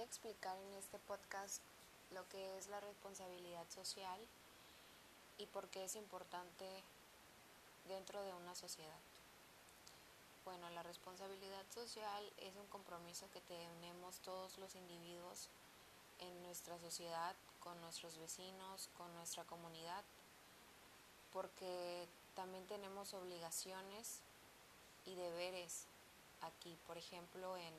a 0.00 0.04
explicar 0.04 0.56
en 0.56 0.74
este 0.74 0.98
podcast 1.00 1.60
lo 2.14 2.26
que 2.28 2.58
es 2.58 2.68
la 2.68 2.80
responsabilidad 2.80 3.68
social 3.68 4.18
y 5.36 5.46
por 5.46 5.68
qué 5.68 5.84
es 5.84 5.94
importante 5.94 6.66
dentro 7.86 8.22
de 8.22 8.32
una 8.32 8.54
sociedad. 8.54 9.00
Bueno, 10.44 10.70
la 10.70 10.82
responsabilidad 10.82 11.64
social 11.72 12.32
es 12.38 12.56
un 12.56 12.66
compromiso 12.68 13.30
que 13.32 13.42
tenemos 13.42 14.18
todos 14.20 14.56
los 14.58 14.74
individuos 14.74 15.48
en 16.18 16.42
nuestra 16.44 16.78
sociedad, 16.78 17.36
con 17.60 17.78
nuestros 17.82 18.16
vecinos, 18.18 18.88
con 18.96 19.14
nuestra 19.14 19.44
comunidad, 19.44 20.02
porque 21.32 22.08
también 22.34 22.66
tenemos 22.66 23.12
obligaciones 23.12 24.20
y 25.04 25.14
deberes 25.14 25.84
aquí, 26.40 26.76
por 26.86 26.96
ejemplo, 26.96 27.56
en, 27.58 27.74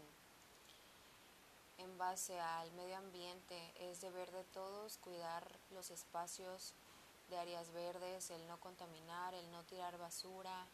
en 1.81 1.98
base 1.98 2.40
al 2.40 2.71
medio 2.73 2.98
ambiente, 2.98 3.73
es 3.80 4.02
deber 4.02 4.31
de 4.31 4.44
todos 4.45 4.98
cuidar 4.98 5.48
los 5.71 5.90
espacios 5.91 6.73
de 7.30 7.38
áreas 7.38 7.71
verdes, 7.71 8.30
el 8.30 8.48
no 8.48 8.59
contaminar, 8.59 9.34
el 9.34 9.49
no 9.52 9.63
tirar 9.63 9.98
basura, 9.98 10.67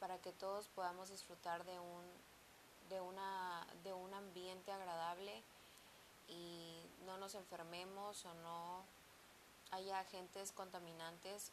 para 0.00 0.18
que 0.18 0.32
todos 0.32 0.68
podamos 0.68 1.08
disfrutar 1.10 1.64
de 1.64 1.78
un, 1.78 2.04
de 2.90 3.00
una, 3.00 3.66
de 3.82 3.92
un 3.92 4.12
ambiente 4.12 4.72
agradable 4.72 5.42
y 6.28 6.82
no 7.06 7.16
nos 7.18 7.34
enfermemos 7.34 8.24
o 8.26 8.34
no 8.34 8.84
haya 9.70 10.00
agentes 10.00 10.52
contaminantes 10.52 11.50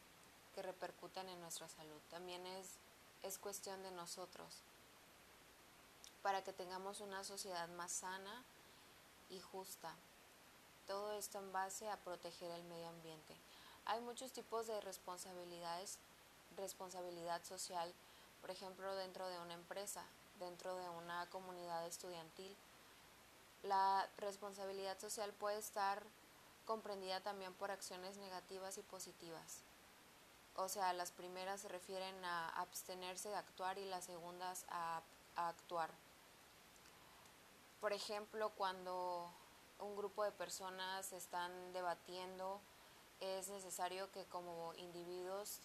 que 0.54 0.62
repercutan 0.62 1.28
en 1.28 1.40
nuestra 1.40 1.68
salud. 1.68 2.00
También 2.10 2.46
es, 2.46 2.76
es 3.22 3.38
cuestión 3.38 3.82
de 3.82 3.90
nosotros 3.92 4.62
para 6.22 6.42
que 6.42 6.52
tengamos 6.52 7.00
una 7.00 7.22
sociedad 7.22 7.68
más 7.68 7.92
sana 7.92 8.44
y 9.30 9.40
justa. 9.40 9.94
Todo 10.86 11.14
esto 11.14 11.38
en 11.38 11.52
base 11.52 11.88
a 11.88 11.96
proteger 11.96 12.50
el 12.50 12.64
medio 12.64 12.88
ambiente. 12.88 13.34
Hay 13.86 14.00
muchos 14.00 14.32
tipos 14.32 14.66
de 14.66 14.80
responsabilidades, 14.80 15.98
responsabilidad 16.56 17.42
social, 17.44 17.92
por 18.40 18.50
ejemplo, 18.50 18.94
dentro 18.94 19.28
de 19.28 19.38
una 19.38 19.54
empresa, 19.54 20.04
dentro 20.38 20.74
de 20.76 20.88
una 20.88 21.26
comunidad 21.30 21.86
estudiantil. 21.86 22.56
La 23.62 24.08
responsabilidad 24.18 24.98
social 24.98 25.32
puede 25.32 25.58
estar 25.58 26.02
comprendida 26.66 27.20
también 27.20 27.54
por 27.54 27.70
acciones 27.70 28.16
negativas 28.18 28.78
y 28.78 28.82
positivas. 28.82 29.60
O 30.56 30.68
sea, 30.68 30.92
las 30.92 31.10
primeras 31.10 31.60
se 31.60 31.68
refieren 31.68 32.24
a 32.24 32.48
abstenerse 32.60 33.28
de 33.28 33.36
actuar 33.36 33.78
y 33.78 33.84
las 33.86 34.04
segundas 34.04 34.64
a, 34.68 35.02
a 35.36 35.48
actuar. 35.48 35.90
Por 37.84 37.92
ejemplo, 37.92 38.48
cuando 38.56 39.30
un 39.78 39.94
grupo 39.94 40.24
de 40.24 40.32
personas 40.32 41.12
están 41.12 41.52
debatiendo, 41.74 42.58
es 43.20 43.50
necesario 43.50 44.10
que 44.10 44.24
como 44.24 44.72
individuos 44.76 45.58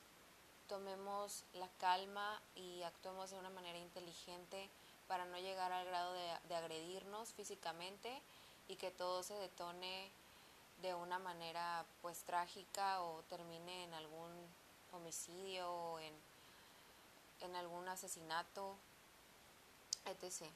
tomemos 0.67 1.45
la 1.53 1.69
calma 1.79 2.41
y 2.55 2.83
actuemos 2.83 3.31
de 3.31 3.39
una 3.39 3.49
manera 3.49 3.79
inteligente 3.79 4.69
para 5.07 5.23
no 5.23 5.37
llegar 5.37 5.71
al 5.71 5.85
grado 5.85 6.11
de, 6.11 6.55
agredirnos 6.55 7.31
físicamente 7.31 8.21
y 8.67 8.75
que 8.75 8.91
todo 8.91 9.23
se 9.23 9.35
detone 9.35 10.11
de 10.81 10.93
una 10.95 11.19
manera 11.19 11.85
pues 12.01 12.23
trágica 12.25 13.01
o 13.01 13.21
termine 13.29 13.85
en 13.85 13.93
algún 13.93 14.29
homicidio 14.91 15.71
o 15.71 15.99
en, 16.01 16.13
en 17.39 17.55
algún 17.55 17.87
asesinato, 17.87 18.75
etc. 20.03 20.51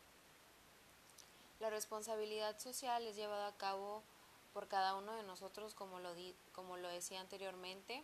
La 1.63 1.69
responsabilidad 1.69 2.59
social 2.59 3.07
es 3.07 3.15
llevada 3.15 3.47
a 3.47 3.55
cabo 3.55 4.03
por 4.53 4.67
cada 4.67 4.95
uno 4.95 5.13
de 5.13 5.23
nosotros, 5.23 5.73
como 5.73 6.01
lo, 6.01 6.13
di, 6.13 6.35
como 6.51 6.75
lo 6.75 6.89
decía 6.89 7.21
anteriormente. 7.21 8.03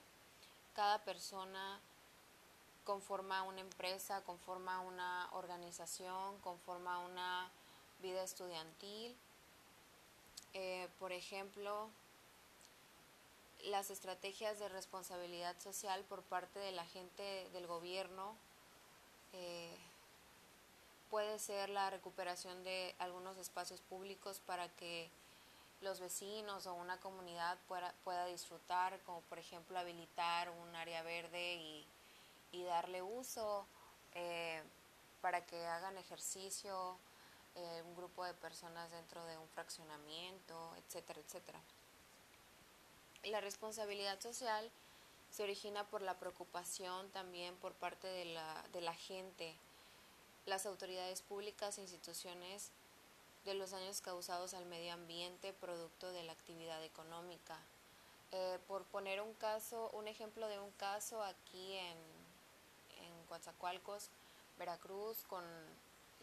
Cada 0.73 1.03
persona 1.03 1.81
conforma 2.85 3.43
una 3.43 3.59
empresa, 3.59 4.23
conforma 4.23 4.79
una 4.79 5.27
organización, 5.33 6.39
conforma 6.39 6.99
una 6.99 7.51
vida 8.01 8.23
estudiantil. 8.23 9.13
Eh, 10.53 10.87
por 10.97 11.11
ejemplo, 11.11 11.89
las 13.65 13.89
estrategias 13.89 14.57
de 14.59 14.69
responsabilidad 14.69 15.59
social 15.59 16.05
por 16.05 16.23
parte 16.23 16.59
de 16.59 16.71
la 16.71 16.85
gente 16.85 17.49
del 17.51 17.67
gobierno. 17.67 18.35
Eh, 19.33 19.77
puede 21.09 21.39
ser 21.39 21.69
la 21.69 21.89
recuperación 21.89 22.63
de 22.63 22.95
algunos 22.99 23.37
espacios 23.37 23.81
públicos 23.81 24.41
para 24.45 24.69
que 24.69 25.09
los 25.81 25.99
vecinos 25.99 26.67
o 26.67 26.73
una 26.73 26.99
comunidad 26.99 27.57
pueda, 27.67 28.25
disfrutar, 28.25 28.99
como 29.05 29.21
por 29.21 29.39
ejemplo 29.39 29.79
habilitar 29.79 30.49
un 30.49 30.75
área 30.75 31.01
verde 31.03 31.55
y, 31.55 31.87
y 32.51 32.63
darle 32.63 33.01
uso 33.01 33.65
eh, 34.13 34.61
para 35.21 35.45
que 35.45 35.65
hagan 35.65 35.97
ejercicio 35.97 36.97
eh, 37.55 37.81
un 37.85 37.95
grupo 37.95 38.23
de 38.25 38.33
personas 38.33 38.91
dentro 38.91 39.25
de 39.25 39.37
un 39.37 39.47
fraccionamiento, 39.49 40.75
etcétera, 40.77 41.19
etcétera. 41.19 41.59
La 43.23 43.41
responsabilidad 43.41 44.19
social 44.21 44.69
se 45.29 45.43
origina 45.43 45.85
por 45.87 46.01
la 46.01 46.17
preocupación 46.19 47.09
también 47.11 47.55
por 47.57 47.73
parte 47.73 48.07
de 48.07 48.25
la, 48.25 48.63
de 48.71 48.81
la 48.81 48.93
gente 48.93 49.55
las 50.49 50.65
autoridades 50.65 51.21
públicas 51.21 51.77
e 51.77 51.81
instituciones 51.81 52.71
de 53.45 53.53
los 53.53 53.71
daños 53.71 54.01
causados 54.01 54.53
al 54.53 54.65
medio 54.65 54.93
ambiente 54.93 55.53
producto 55.53 56.11
de 56.11 56.23
la 56.23 56.33
actividad 56.33 56.83
económica. 56.83 57.57
Eh, 58.31 58.59
por 58.67 58.83
poner 58.85 59.21
un 59.21 59.33
caso, 59.35 59.89
un 59.93 60.07
ejemplo 60.07 60.47
de 60.47 60.59
un 60.59 60.71
caso 60.71 61.23
aquí 61.23 61.73
en, 61.77 61.97
en 61.97 63.25
Coatzacoalcos, 63.27 64.09
Veracruz, 64.57 65.23
con 65.27 65.43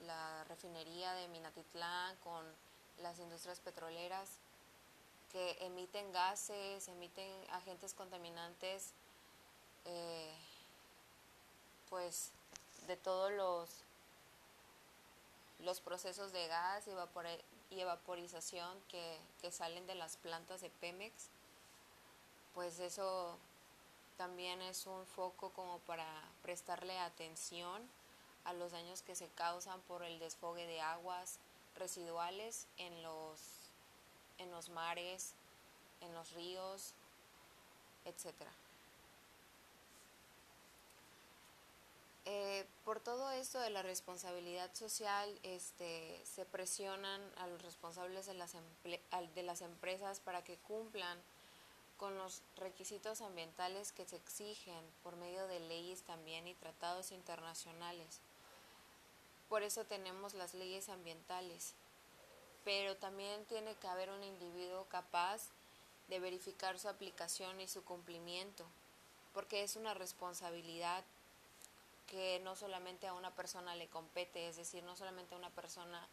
la 0.06 0.44
refinería 0.44 1.14
de 1.14 1.28
Minatitlán, 1.28 2.16
con 2.16 2.44
las 2.98 3.18
industrias 3.18 3.60
petroleras 3.60 4.28
que 5.32 5.56
emiten 5.60 6.12
gases, 6.12 6.88
emiten 6.88 7.30
agentes 7.50 7.94
contaminantes, 7.94 8.92
eh, 9.84 10.32
pues 11.88 12.30
de 12.86 12.96
todos 12.96 13.32
los 13.32 13.85
los 15.60 15.80
procesos 15.80 16.32
de 16.32 16.46
gas 16.48 16.86
y, 16.86 16.90
evapor 16.90 17.26
y 17.70 17.80
evaporización 17.80 18.80
que, 18.88 19.18
que, 19.40 19.50
salen 19.50 19.86
de 19.86 19.94
las 19.94 20.16
plantas 20.16 20.60
de 20.60 20.70
Pemex, 20.70 21.28
pues 22.54 22.78
eso 22.78 23.36
también 24.16 24.62
es 24.62 24.86
un 24.86 25.06
foco 25.06 25.50
como 25.50 25.78
para 25.80 26.06
prestarle 26.42 26.98
atención 26.98 27.82
a 28.44 28.52
los 28.52 28.72
daños 28.72 29.02
que 29.02 29.14
se 29.14 29.28
causan 29.28 29.80
por 29.82 30.02
el 30.02 30.18
desfogue 30.18 30.66
de 30.66 30.80
aguas 30.80 31.38
residuales 31.76 32.66
en 32.78 33.02
los, 33.02 33.40
en 34.38 34.50
los 34.50 34.68
mares, 34.70 35.34
en 36.00 36.14
los 36.14 36.32
ríos, 36.32 36.94
etcétera. 38.04 38.50
Eh, 42.28 42.66
por 42.84 42.98
todo 42.98 43.30
esto 43.30 43.60
de 43.60 43.70
la 43.70 43.82
responsabilidad 43.82 44.74
social, 44.74 45.32
este, 45.44 46.20
se 46.24 46.44
presionan 46.44 47.22
a 47.36 47.46
los 47.46 47.62
responsables 47.62 48.26
de 48.26 48.34
las, 48.34 48.54
de 49.36 49.42
las 49.44 49.62
empresas 49.62 50.18
para 50.18 50.42
que 50.42 50.56
cumplan 50.56 51.22
con 51.98 52.18
los 52.18 52.42
requisitos 52.56 53.20
ambientales 53.20 53.92
que 53.92 54.04
se 54.06 54.16
exigen 54.16 54.84
por 55.04 55.14
medio 55.14 55.46
de 55.46 55.60
leyes 55.60 56.02
también 56.02 56.48
y 56.48 56.54
tratados 56.54 57.12
internacionales. 57.12 58.20
Por 59.48 59.62
eso 59.62 59.84
tenemos 59.84 60.34
las 60.34 60.52
leyes 60.52 60.88
ambientales, 60.88 61.74
pero 62.64 62.96
también 62.96 63.44
tiene 63.44 63.76
que 63.76 63.86
haber 63.86 64.10
un 64.10 64.24
individuo 64.24 64.84
capaz 64.88 65.42
de 66.08 66.18
verificar 66.18 66.76
su 66.80 66.88
aplicación 66.88 67.60
y 67.60 67.68
su 67.68 67.84
cumplimiento, 67.84 68.66
porque 69.32 69.62
es 69.62 69.76
una 69.76 69.94
responsabilidad 69.94 71.04
que 72.06 72.40
no 72.40 72.56
solamente 72.56 73.06
a 73.06 73.14
una 73.14 73.34
persona 73.34 73.74
le 73.74 73.88
compete, 73.88 74.48
es 74.48 74.56
decir, 74.56 74.82
no 74.82 74.96
solamente 74.96 75.34
a 75.34 75.38
una 75.38 75.50
persona 75.50 76.06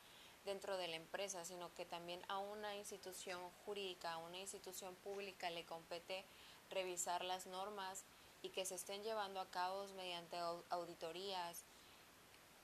dentro 0.46 0.78
de 0.78 0.88
la 0.88 0.96
empresa, 0.96 1.46
sino 1.46 1.74
que 1.74 1.86
también 1.86 2.22
a 2.28 2.38
una 2.38 2.76
institución 2.76 3.40
jurídica, 3.66 4.14
a 4.14 4.18
una 4.18 4.38
institución 4.38 4.96
pública 4.96 5.50
le 5.50 5.66
compete 5.66 6.26
revisar 6.70 7.24
las 7.24 7.46
normas 7.46 8.04
y 8.42 8.50
que 8.50 8.66
se 8.66 8.76
estén 8.76 9.04
llevando 9.04 9.40
a 9.40 9.50
cabo 9.50 9.88
mediante 9.96 10.38
auditorías, 10.70 11.64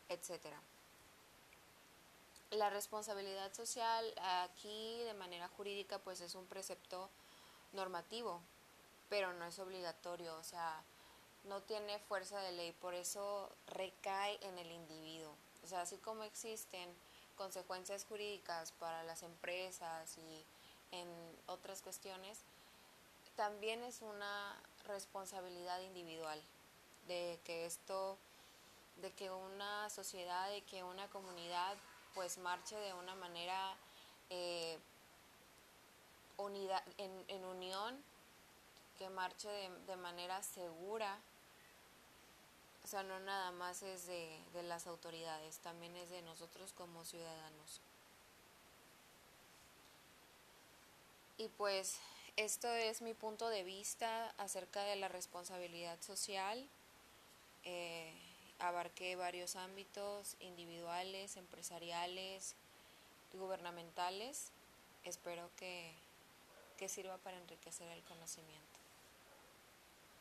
etcétera. 0.09 0.59
La 2.51 2.69
responsabilidad 2.69 3.53
social 3.53 4.13
aquí 4.43 5.03
de 5.03 5.13
manera 5.13 5.47
jurídica 5.49 5.99
pues 5.99 6.19
es 6.19 6.35
un 6.35 6.47
precepto 6.47 7.09
normativo, 7.73 8.41
pero 9.07 9.33
no 9.33 9.45
es 9.45 9.59
obligatorio, 9.59 10.35
o 10.35 10.43
sea, 10.43 10.83
no 11.47 11.61
tiene 11.61 11.99
fuerza 11.99 12.39
de 12.41 12.51
ley, 12.51 12.71
por 12.73 12.93
eso 12.93 13.49
recae 13.67 14.39
en 14.41 14.57
el 14.59 14.71
individuo. 14.71 15.33
O 15.63 15.67
sea, 15.67 15.81
así 15.81 15.97
como 15.97 16.23
existen 16.23 16.89
consecuencias 17.37 18.05
jurídicas 18.05 18.71
para 18.73 19.03
las 19.03 19.23
empresas 19.23 20.17
y 20.17 20.45
en 20.91 21.07
otras 21.47 21.81
cuestiones, 21.81 22.39
también 23.35 23.83
es 23.83 24.01
una 24.01 24.61
responsabilidad 24.85 25.79
individual 25.81 26.41
de 27.07 27.39
que 27.45 27.65
esto, 27.65 28.17
de 29.01 29.11
que 29.11 29.31
una 29.31 29.89
sociedad, 29.89 30.49
de 30.49 30.61
que 30.63 30.83
una 30.83 31.07
comunidad 31.07 31.77
pues 32.13 32.37
marche 32.37 32.75
de 32.75 32.93
una 32.93 33.15
manera 33.15 33.75
eh, 34.29 34.77
unidad, 36.37 36.83
en, 36.97 37.45
unión, 37.45 38.03
que 38.97 39.09
marche 39.09 39.49
de, 39.87 39.95
manera 39.95 40.41
segura. 40.43 41.17
O 42.83 42.87
sea, 42.87 43.03
no 43.03 43.19
nada 43.19 43.51
más 43.51 43.83
es 43.83 44.07
de, 44.07 44.39
de 44.53 44.63
las 44.63 44.87
autoridades, 44.87 45.59
también 45.59 45.95
es 45.95 46.09
de 46.09 46.21
nosotros 46.21 46.73
como 46.73 47.05
ciudadanos. 47.05 47.81
Y 51.37 51.47
pues 51.49 51.99
esto 52.35 52.67
es 52.69 53.01
mi 53.01 53.13
punto 53.13 53.49
de 53.49 53.63
vista 53.63 54.29
acerca 54.37 54.83
de 54.83 54.95
la 54.95 55.07
responsabilidad 55.07 56.01
social. 56.01 56.67
Eh, 57.63 58.13
abarqué 58.59 59.15
varios 59.15 59.55
ámbitos 59.55 60.35
individuales, 60.39 61.37
empresariales, 61.37 62.55
gubernamentales. 63.33 64.51
Espero 65.03 65.49
que, 65.55 65.93
que 66.77 66.89
sirva 66.89 67.17
para 67.17 67.37
enriquecer 67.37 67.87
el 67.89 68.03
conocimiento. 68.03 68.68